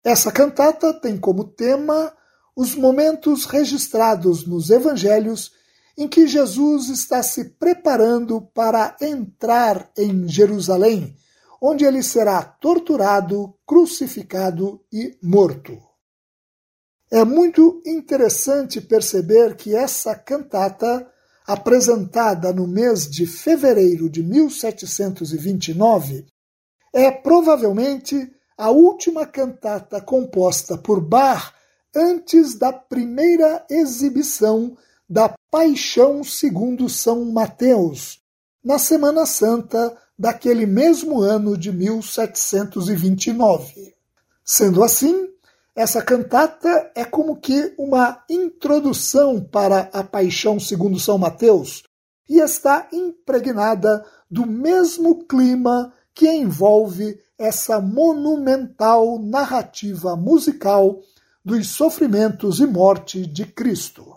Essa 0.05 0.31
cantata 0.31 0.95
tem 0.95 1.19
como 1.19 1.45
tema 1.45 2.13
os 2.55 2.75
momentos 2.75 3.45
registrados 3.45 4.47
nos 4.47 4.71
evangelhos 4.71 5.53
em 5.97 6.09
que 6.09 6.27
Jesus 6.27 6.89
está 6.89 7.23
se 7.23 7.45
preparando 7.45 8.41
para 8.41 8.97
entrar 9.01 9.91
em 9.97 10.29
Jerusalém, 10.29 11.17
onde 11.61 11.85
ele 11.85 12.03
será 12.03 12.43
torturado, 12.43 13.55
crucificado 13.67 14.81
e 14.93 15.17
morto. 15.23 15.90
É 17.11 17.25
muito 17.25 17.83
interessante 17.85 18.81
perceber 18.81 19.57
que 19.57 19.75
essa 19.75 20.15
cantata, 20.15 21.11
apresentada 21.45 22.53
no 22.53 22.69
mês 22.69 23.11
de 23.11 23.27
fevereiro 23.27 24.09
de 24.09 24.23
1729, 24.23 26.25
é 26.93 27.11
provavelmente 27.11 28.31
a 28.57 28.71
última 28.71 29.27
cantata 29.27 30.01
composta 30.01 30.79
por 30.79 31.01
Bach 31.01 31.53
antes 31.95 32.55
da 32.55 32.73
primeira 32.73 33.67
exibição 33.69 34.79
da 35.09 35.35
Paixão 35.51 36.23
segundo 36.23 36.89
São 36.89 37.25
Mateus, 37.25 38.21
na 38.63 38.79
Semana 38.79 39.27
Santa 39.27 39.99
daquele 40.17 40.67
mesmo 40.67 41.21
ano 41.21 41.59
de 41.59 41.73
1729. 41.73 43.97
Sendo 44.45 44.85
assim, 44.85 45.29
essa 45.75 46.03
cantata 46.03 46.91
é 46.95 47.05
como 47.05 47.37
que 47.37 47.75
uma 47.79 48.23
introdução 48.29 49.41
para 49.41 49.89
a 49.93 50.03
Paixão 50.03 50.59
segundo 50.59 50.99
São 50.99 51.17
Mateus 51.17 51.85
e 52.29 52.39
está 52.39 52.89
impregnada 52.93 54.05
do 54.31 54.47
mesmo 54.47 55.25
clima 55.25 55.93
que 56.15 56.29
envolve 56.29 57.19
essa 57.39 57.81
monumental 57.81 59.19
narrativa 59.19 60.15
musical 60.17 61.01
dos 61.45 61.69
sofrimentos 61.69 62.61
e 62.61 62.67
morte 62.67 63.27
de 63.27 63.47
Cristo. 63.47 64.17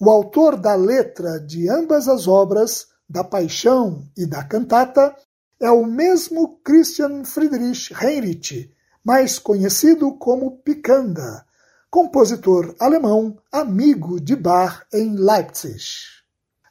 O 0.00 0.10
autor 0.10 0.56
da 0.56 0.74
letra 0.74 1.38
de 1.38 1.68
ambas 1.68 2.08
as 2.08 2.26
obras, 2.26 2.88
da 3.08 3.22
Paixão 3.22 4.04
e 4.16 4.24
da 4.26 4.42
Cantata, 4.42 5.14
é 5.60 5.70
o 5.70 5.84
mesmo 5.84 6.58
Christian 6.64 7.24
Friedrich 7.24 7.92
Heinrich, 7.94 8.72
mais 9.04 9.38
conhecido 9.38 10.12
como 10.14 10.58
Picanda, 10.58 11.44
compositor 11.90 12.74
alemão 12.78 13.38
amigo 13.50 14.20
de 14.20 14.36
Bach 14.36 14.84
em 14.92 15.16
Leipzig. 15.16 15.82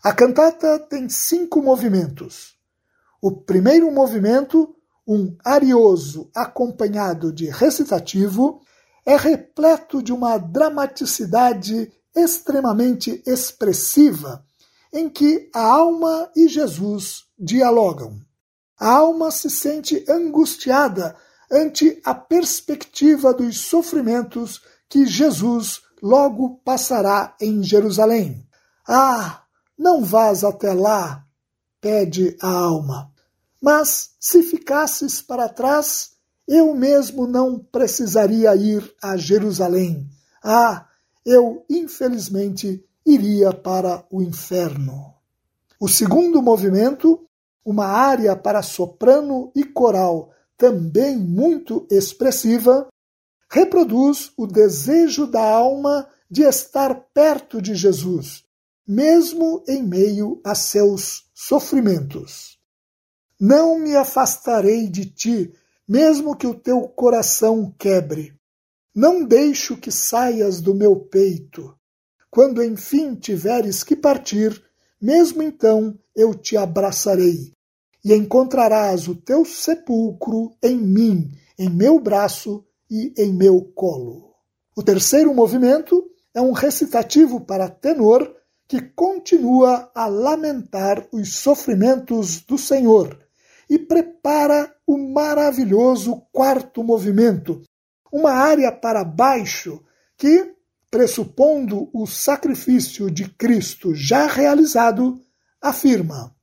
A 0.04 0.14
cantata 0.14 0.80
tem 0.80 1.10
cinco 1.10 1.62
movimentos. 1.62 2.56
O 3.22 3.32
primeiro 3.32 3.92
movimento 3.92 4.76
um 5.08 5.36
arioso 5.44 6.30
acompanhado 6.34 7.34
de 7.34 7.50
recitativo, 7.50 8.62
é 9.06 9.18
repleto 9.18 10.02
de 10.02 10.14
uma 10.14 10.38
dramaticidade 10.38 11.92
extremamente 12.16 13.22
expressiva, 13.26 14.46
em 14.94 15.10
que 15.10 15.50
a 15.54 15.62
alma 15.62 16.30
e 16.36 16.48
Jesus 16.48 17.26
dialogam. 17.38 18.20
A 18.80 18.90
alma 18.90 19.32
se 19.32 19.50
sente 19.50 20.06
angustiada 20.10 21.16
ante 21.52 22.00
a 22.06 22.16
perspectiva 22.16 23.34
dos 23.34 23.60
sofrimentos 23.60 24.62
que 24.88 25.06
Jesus 25.06 25.82
logo 26.02 26.62
passará 26.64 27.36
em 27.42 27.62
Jerusalém. 27.62 28.48
Ah, 28.88 29.44
não 29.78 30.04
vás 30.04 30.44
até 30.44 30.74
lá, 30.74 31.26
pede 31.80 32.38
a 32.42 32.50
alma. 32.50 33.12
Mas 33.62 34.12
se 34.20 34.42
ficasses 34.42 35.22
para 35.22 35.50
trás, 35.50 36.12
eu 36.48 36.74
mesmo 36.74 37.28
não 37.28 37.60
precisaria 37.60 38.56
ir 38.56 38.92
a 39.02 39.16
Jerusalém. 39.18 40.10
Ah, 40.44 40.88
eu 41.26 41.64
infelizmente 41.70 42.84
iria 43.06 43.54
para 43.54 44.04
o 44.10 44.22
inferno. 44.22 45.14
O 45.80 45.88
segundo 45.88 46.42
movimento, 46.42 47.28
uma 47.64 47.86
área 47.86 48.36
para 48.36 48.62
soprano 48.62 49.52
e 49.56 49.64
coral 49.64 50.32
também 50.62 51.18
muito 51.18 51.88
expressiva, 51.90 52.88
reproduz 53.50 54.32
o 54.38 54.46
desejo 54.46 55.26
da 55.26 55.42
alma 55.42 56.08
de 56.30 56.44
estar 56.44 56.94
perto 57.12 57.60
de 57.60 57.74
Jesus, 57.74 58.44
mesmo 58.88 59.64
em 59.68 59.82
meio 59.82 60.40
a 60.44 60.54
seus 60.54 61.26
sofrimentos. 61.34 62.60
Não 63.40 63.80
me 63.80 63.96
afastarei 63.96 64.88
de 64.88 65.08
ti, 65.08 65.52
mesmo 65.88 66.38
que 66.38 66.46
o 66.46 66.54
teu 66.54 66.82
coração 66.90 67.74
quebre. 67.80 68.32
Não 68.94 69.26
deixo 69.26 69.76
que 69.76 69.90
saias 69.90 70.62
do 70.62 70.76
meu 70.76 70.96
peito. 70.96 71.76
Quando 72.30 72.64
enfim 72.64 73.16
tiveres 73.16 73.84
que 73.84 73.96
partir, 73.96 74.64
mesmo 75.02 75.42
então 75.42 75.98
eu 76.16 76.36
te 76.36 76.56
abraçarei, 76.56 77.52
e 78.04 78.14
encontrarás 78.14 79.08
o 79.08 79.16
teu 79.16 79.46
sepulcro 79.46 80.56
em 80.62 80.78
mim, 80.78 81.32
em 81.58 81.70
meu 81.70 82.00
braço 82.00 82.66
e 82.90 83.14
em 83.18 83.32
meu 83.32 83.62
colo. 83.76 84.34
O 84.76 84.82
terceiro 84.82 85.34
movimento 85.34 86.04
é 86.34 86.42
um 86.42 86.52
recitativo 86.52 87.42
para 87.42 87.70
tenor 87.70 88.36
que 88.68 88.82
continua 88.82 89.92
a 89.94 90.08
lamentar 90.08 91.06
os 91.12 91.36
sofrimentos 91.36 92.40
do 92.42 92.58
Senhor 92.58 93.20
e 93.70 93.78
prepara 93.78 94.74
o 94.88 94.98
maravilhoso 94.98 96.24
quarto 96.32 96.84
movimento, 96.84 97.62
uma 98.12 98.32
área 98.32 98.72
para 98.72 99.04
baixo 99.04 99.84
que, 100.18 100.54
pressupondo 100.90 101.90
o 101.94 102.06
sacrifício 102.06 103.10
de 103.10 103.30
Cristo 103.30 103.94
já 103.94 104.26
realizado, 104.26 105.22
afirma: 105.62 106.36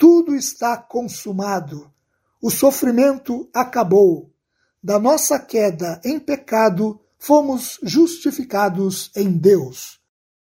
tudo 0.00 0.34
está 0.34 0.78
consumado, 0.78 1.92
o 2.40 2.50
sofrimento 2.50 3.46
acabou, 3.52 4.32
da 4.82 4.98
nossa 4.98 5.38
queda 5.38 6.00
em 6.02 6.18
pecado 6.18 6.98
fomos 7.18 7.78
justificados 7.82 9.10
em 9.14 9.30
Deus. 9.30 10.00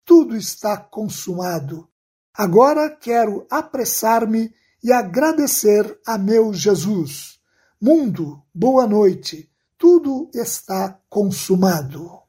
Tudo 0.04 0.36
está 0.36 0.76
consumado. 0.76 1.88
Agora 2.34 2.90
quero 2.90 3.46
apressar-me 3.50 4.52
e 4.84 4.92
agradecer 4.92 5.98
a 6.06 6.18
meu 6.18 6.52
Jesus. 6.52 7.40
Mundo, 7.80 8.42
boa 8.54 8.86
noite, 8.86 9.50
tudo 9.78 10.30
está 10.34 11.00
consumado. 11.08 12.20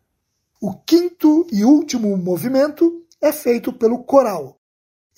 O 0.62 0.74
quinto 0.74 1.46
e 1.52 1.66
último 1.66 2.16
movimento 2.16 3.06
é 3.20 3.34
feito 3.34 3.74
pelo 3.74 4.06
coral. 4.06 4.59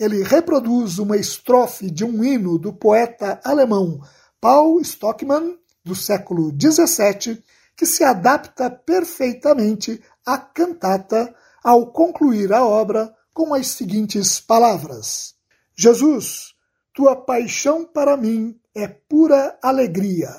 Ele 0.01 0.23
reproduz 0.23 0.97
uma 0.97 1.15
estrofe 1.15 1.91
de 1.91 2.03
um 2.03 2.23
hino 2.23 2.57
do 2.57 2.73
poeta 2.73 3.39
alemão 3.43 4.01
Paul 4.39 4.81
Stockmann, 4.81 5.59
do 5.85 5.95
século 5.95 6.49
XVII, 6.49 7.39
que 7.77 7.85
se 7.85 8.03
adapta 8.03 8.67
perfeitamente 8.67 10.01
à 10.25 10.39
cantata 10.39 11.31
ao 11.63 11.91
concluir 11.91 12.51
a 12.51 12.65
obra 12.65 13.15
com 13.31 13.53
as 13.53 13.67
seguintes 13.67 14.39
palavras: 14.39 15.35
Jesus, 15.75 16.55
tua 16.91 17.15
paixão 17.15 17.85
para 17.85 18.17
mim 18.17 18.59
é 18.73 18.87
pura 18.87 19.55
alegria. 19.61 20.29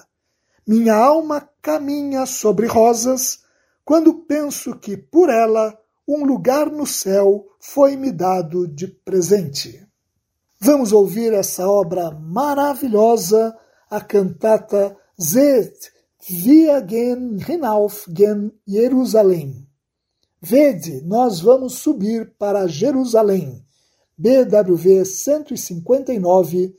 Minha 0.66 0.96
alma 0.96 1.48
caminha 1.62 2.26
sobre 2.26 2.66
rosas 2.66 3.44
quando 3.84 4.12
penso 4.24 4.74
que 4.74 4.96
por 4.96 5.30
ela 5.30 5.78
um 6.06 6.24
lugar 6.24 6.70
no 6.70 6.86
céu 6.86 7.46
foi-me 7.60 8.10
dado 8.10 8.66
de 8.66 8.88
presente. 8.88 9.86
Vamos 10.60 10.92
ouvir 10.92 11.32
essa 11.32 11.68
obra 11.68 12.10
maravilhosa, 12.10 13.56
a 13.90 14.00
cantata 14.00 14.96
Zet 15.20 15.92
via 16.28 16.84
gen 16.86 17.36
hinauf 17.48 18.06
gen 18.16 18.52
Jerusalém. 18.66 19.66
Vede, 20.40 21.02
nós 21.02 21.40
vamos 21.40 21.74
subir 21.74 22.34
para 22.38 22.66
Jerusalém 22.66 23.64
BWV 24.16 25.04
159 25.04 26.76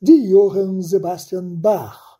de 0.00 0.28
Johann 0.28 0.82
Sebastian 0.82 1.54
Bach. 1.54 2.18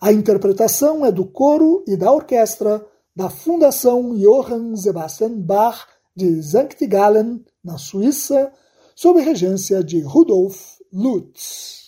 A 0.00 0.12
interpretação 0.12 1.04
é 1.04 1.10
do 1.10 1.26
coro 1.26 1.84
e 1.86 1.96
da 1.96 2.12
orquestra 2.12 2.86
da 3.20 3.28
Fundação 3.28 4.16
Johann 4.16 4.74
Sebastian 4.74 5.42
Bach 5.42 5.86
de 6.16 6.42
St. 6.42 6.86
Gallen, 6.86 7.44
na 7.62 7.76
Suíça, 7.76 8.50
sob 8.96 9.20
regência 9.20 9.84
de 9.84 10.00
Rudolf 10.00 10.78
Lutz. 10.90 11.79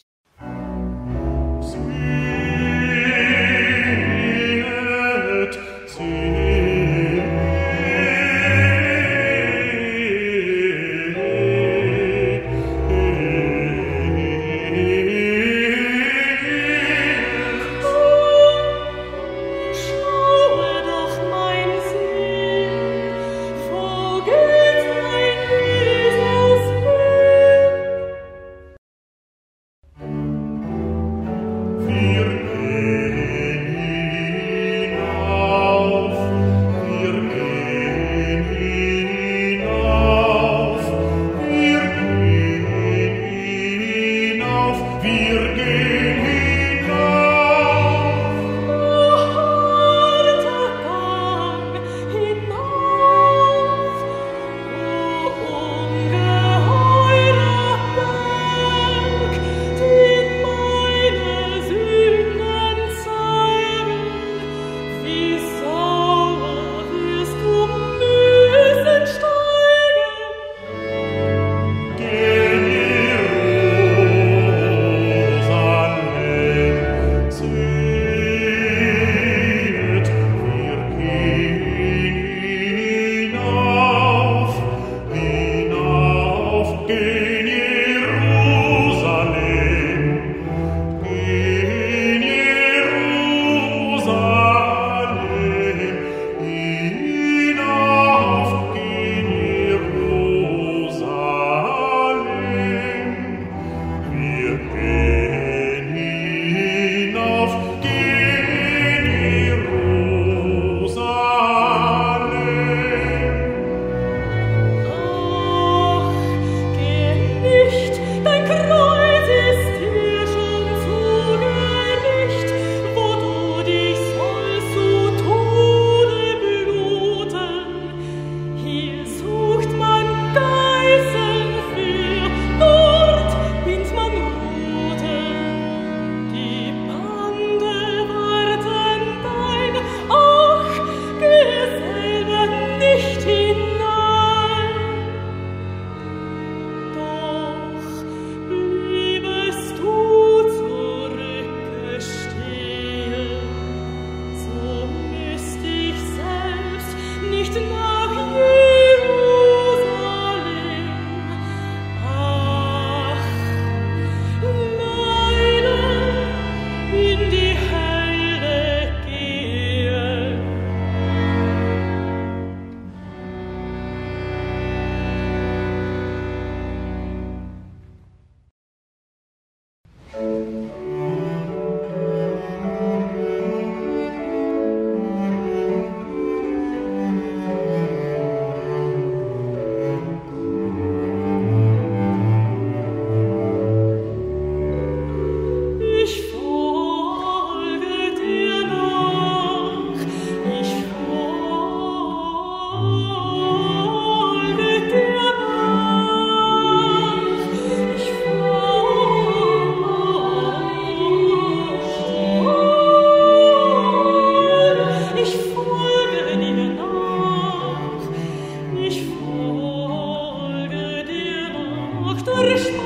Speichel 222.21 222.77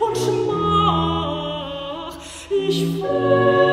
und 0.00 0.16
Schmach, 0.16 2.16
ich 2.50 3.02
will. 3.02 3.63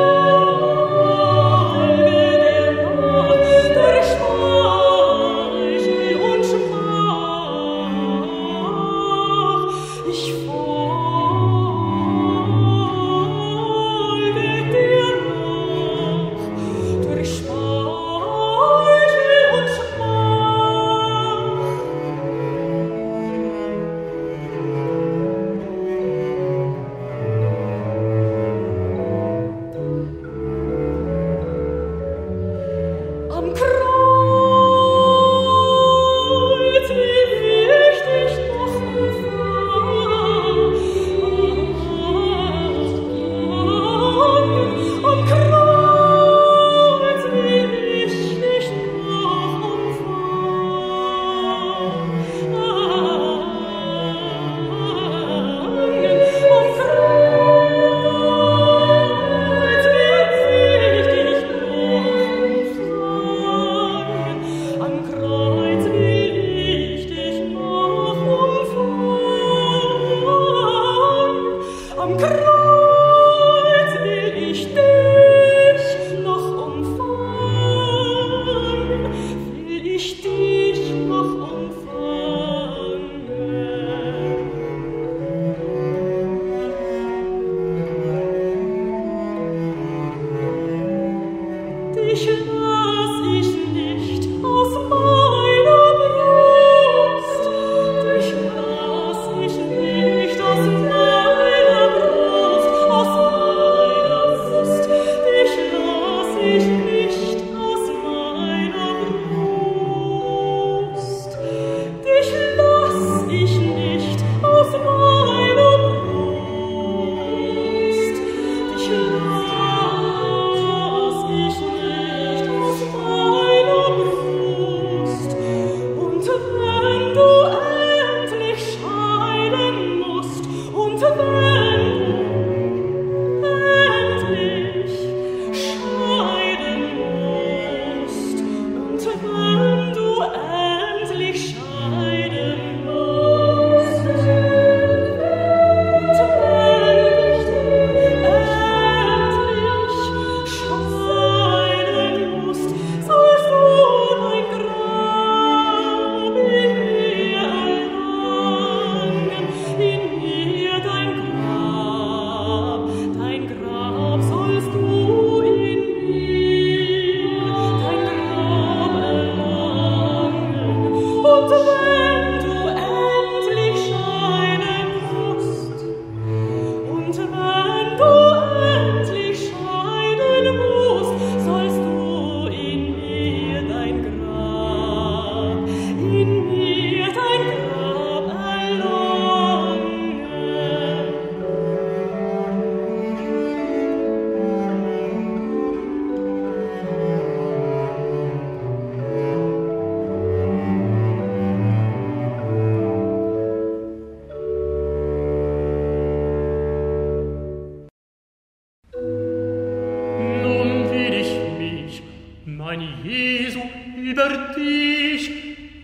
mein 212.72 212.88
Jesu, 213.04 213.60
über 213.98 214.54
dich 214.56 215.30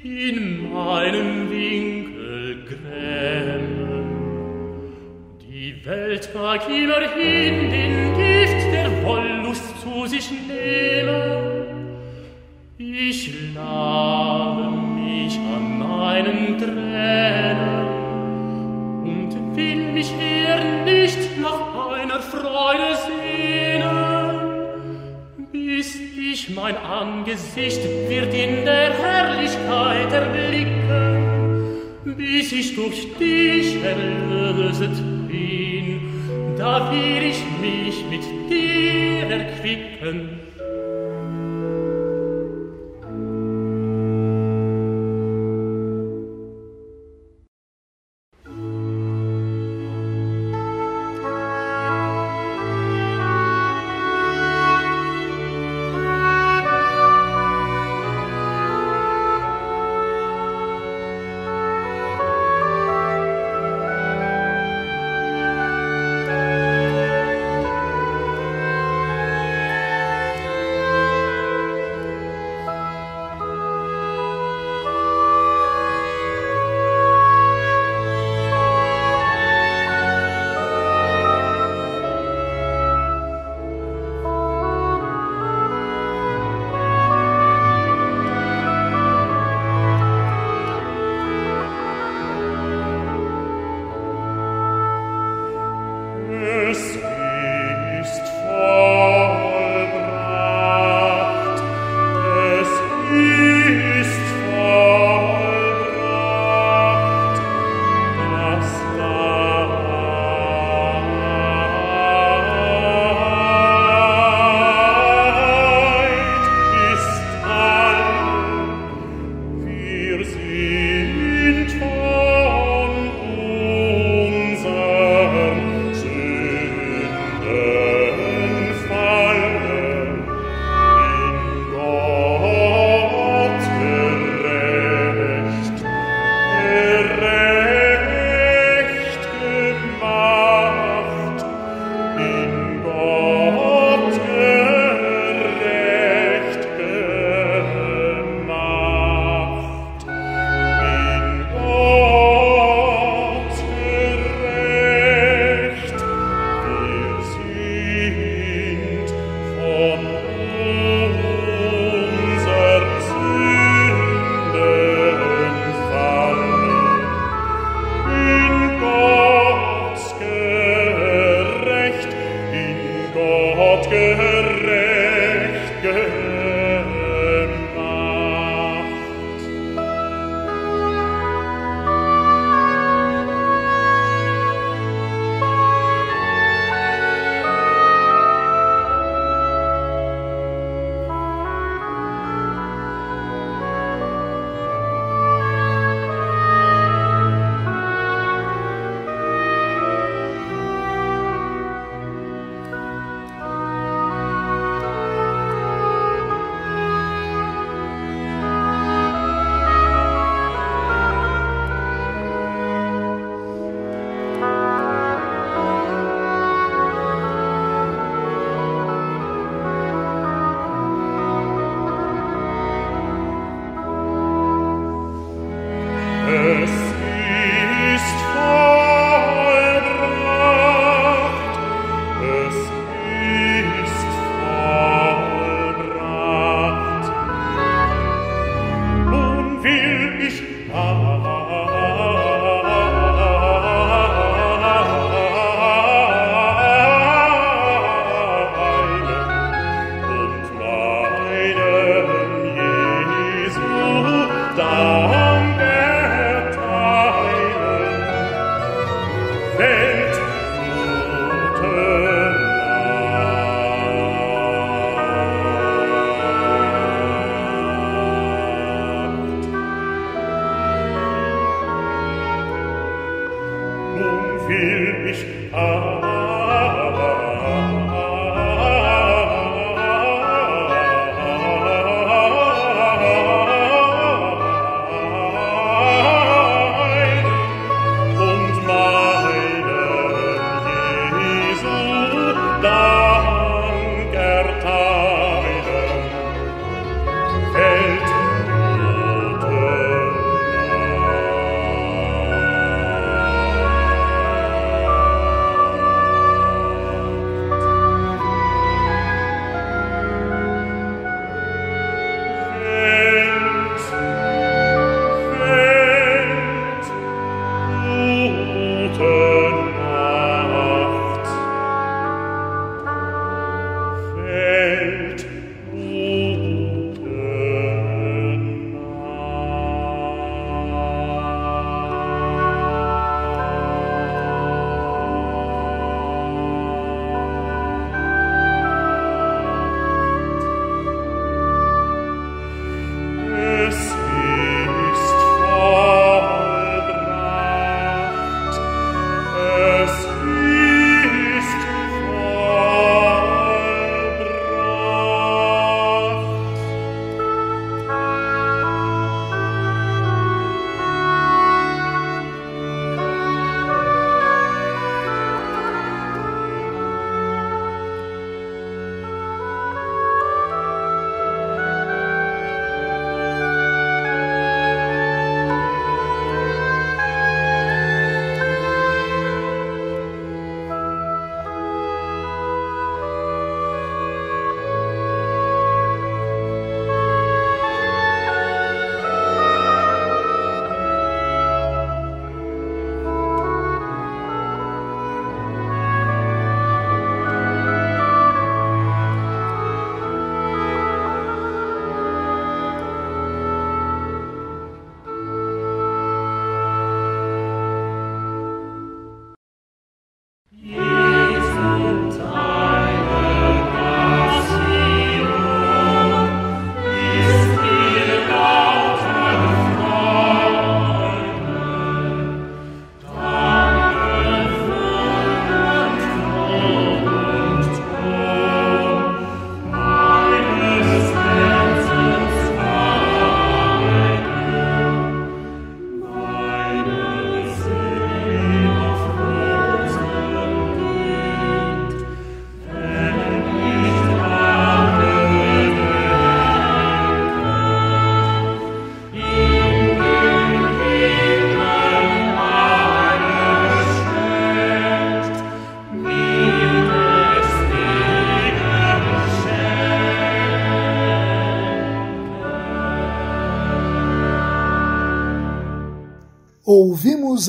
in 0.03 0.71
meinem 0.71 1.49
Winkel 1.51 2.63
grämen. 2.63 4.05
Die 5.41 5.85
Welt 5.85 6.29
mag 6.33 6.61
immerhin 6.69 7.69
den 7.71 8.13
Gift 8.13 8.71
der 8.71 9.03
Wollust 9.03 9.81
zu 9.81 10.07
sich 10.07 10.31
nehmen. 10.31 11.75
Ich 12.77 13.33
labe 13.53 14.71
mich 14.71 15.37
an 15.57 15.79
meinen 15.79 16.57
Tränen 16.57 17.87
und 19.03 19.57
will 19.57 19.91
mich 19.91 20.09
hier 20.09 20.85
nicht 20.85 21.37
nach 21.41 21.99
einer 21.99 22.21
Freude 22.21 22.95
sehen. 22.95 23.16
ich 26.37 26.49
mein 26.49 26.77
Angesicht 26.77 27.81
wird 28.07 28.31
in 28.31 28.63
der 28.63 28.93
Herrlichkeit 28.93 30.11
erblicken, 30.13 31.77
bis 32.15 32.51
ich 32.51 32.75
durch 32.75 33.07
dich 33.17 33.83
erlöset 33.83 34.95
bin, 35.27 35.99
da 36.55 36.91
will 36.91 37.23
ich 37.23 37.43
mich 37.59 38.05
mit 38.11 38.21
dir 38.51 39.23
erquicken. 39.31 40.29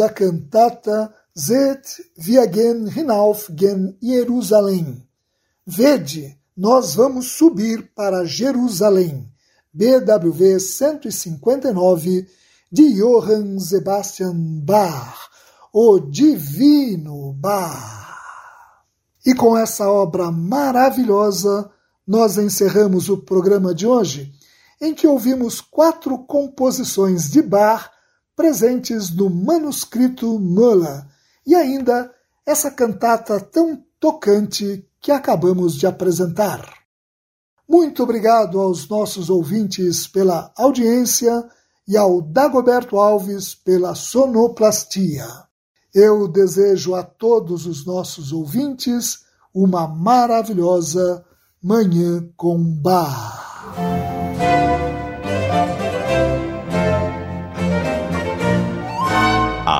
A 0.01 0.09
cantata 0.09 1.13
Zet 1.39 2.03
Viagen 2.17 2.89
hinauf 2.97 3.49
gen 3.55 3.97
Jerusalém. 4.03 5.07
Vede, 5.67 6.37
nós 6.57 6.95
vamos 6.95 7.33
subir 7.33 7.91
para 7.95 8.25
Jerusalém. 8.25 9.31
BWV 9.73 10.59
159 10.59 12.27
de 12.73 12.95
Johann 12.95 13.61
Sebastian 13.61 14.35
Bach, 14.65 15.31
o 15.73 16.01
Divino 16.01 17.33
Bach. 17.35 18.09
E 19.25 19.35
com 19.35 19.57
essa 19.57 19.89
obra 19.89 20.33
maravilhosa, 20.33 21.71
nós 22.07 22.39
encerramos 22.39 23.09
o 23.09 23.19
programa 23.19 23.75
de 23.75 23.87
hoje, 23.87 24.33
em 24.81 24.95
que 24.95 25.07
ouvimos 25.07 25.61
quatro 25.61 26.19
composições 26.19 27.31
de 27.31 27.43
Bach 27.43 27.91
presentes 28.39 29.11
no 29.11 29.29
manuscrito 29.29 30.39
Müller 30.39 31.05
e 31.45 31.57
ainda 31.57 32.09
essa 32.47 32.71
cantata 32.71 33.41
tão 33.41 33.83
tocante 33.99 34.89
que 35.01 35.11
acabamos 35.11 35.75
de 35.75 35.89
apresentar. 35.89 36.65
Muito 37.69 38.01
obrigado 38.01 38.61
aos 38.61 38.89
nossos 38.89 39.29
ouvintes 39.29 40.07
pela 40.07 40.53
audiência 40.57 41.51
e 41.87 41.97
ao 41.97 42.23
Dagoberto 42.23 42.97
Alves 42.97 43.57
pela 43.57 43.97
sonoplastia. 43.97 45.27
Eu 45.93 46.29
desejo 46.29 46.95
a 46.95 47.03
todos 47.03 47.67
os 47.67 47.85
nossos 47.85 48.33
ouvintes 48.33 49.25
uma 49.53 49.89
maravilhosa 49.89 51.25
Manhã 51.61 52.31
com 52.37 52.57
Bar. 52.57 53.75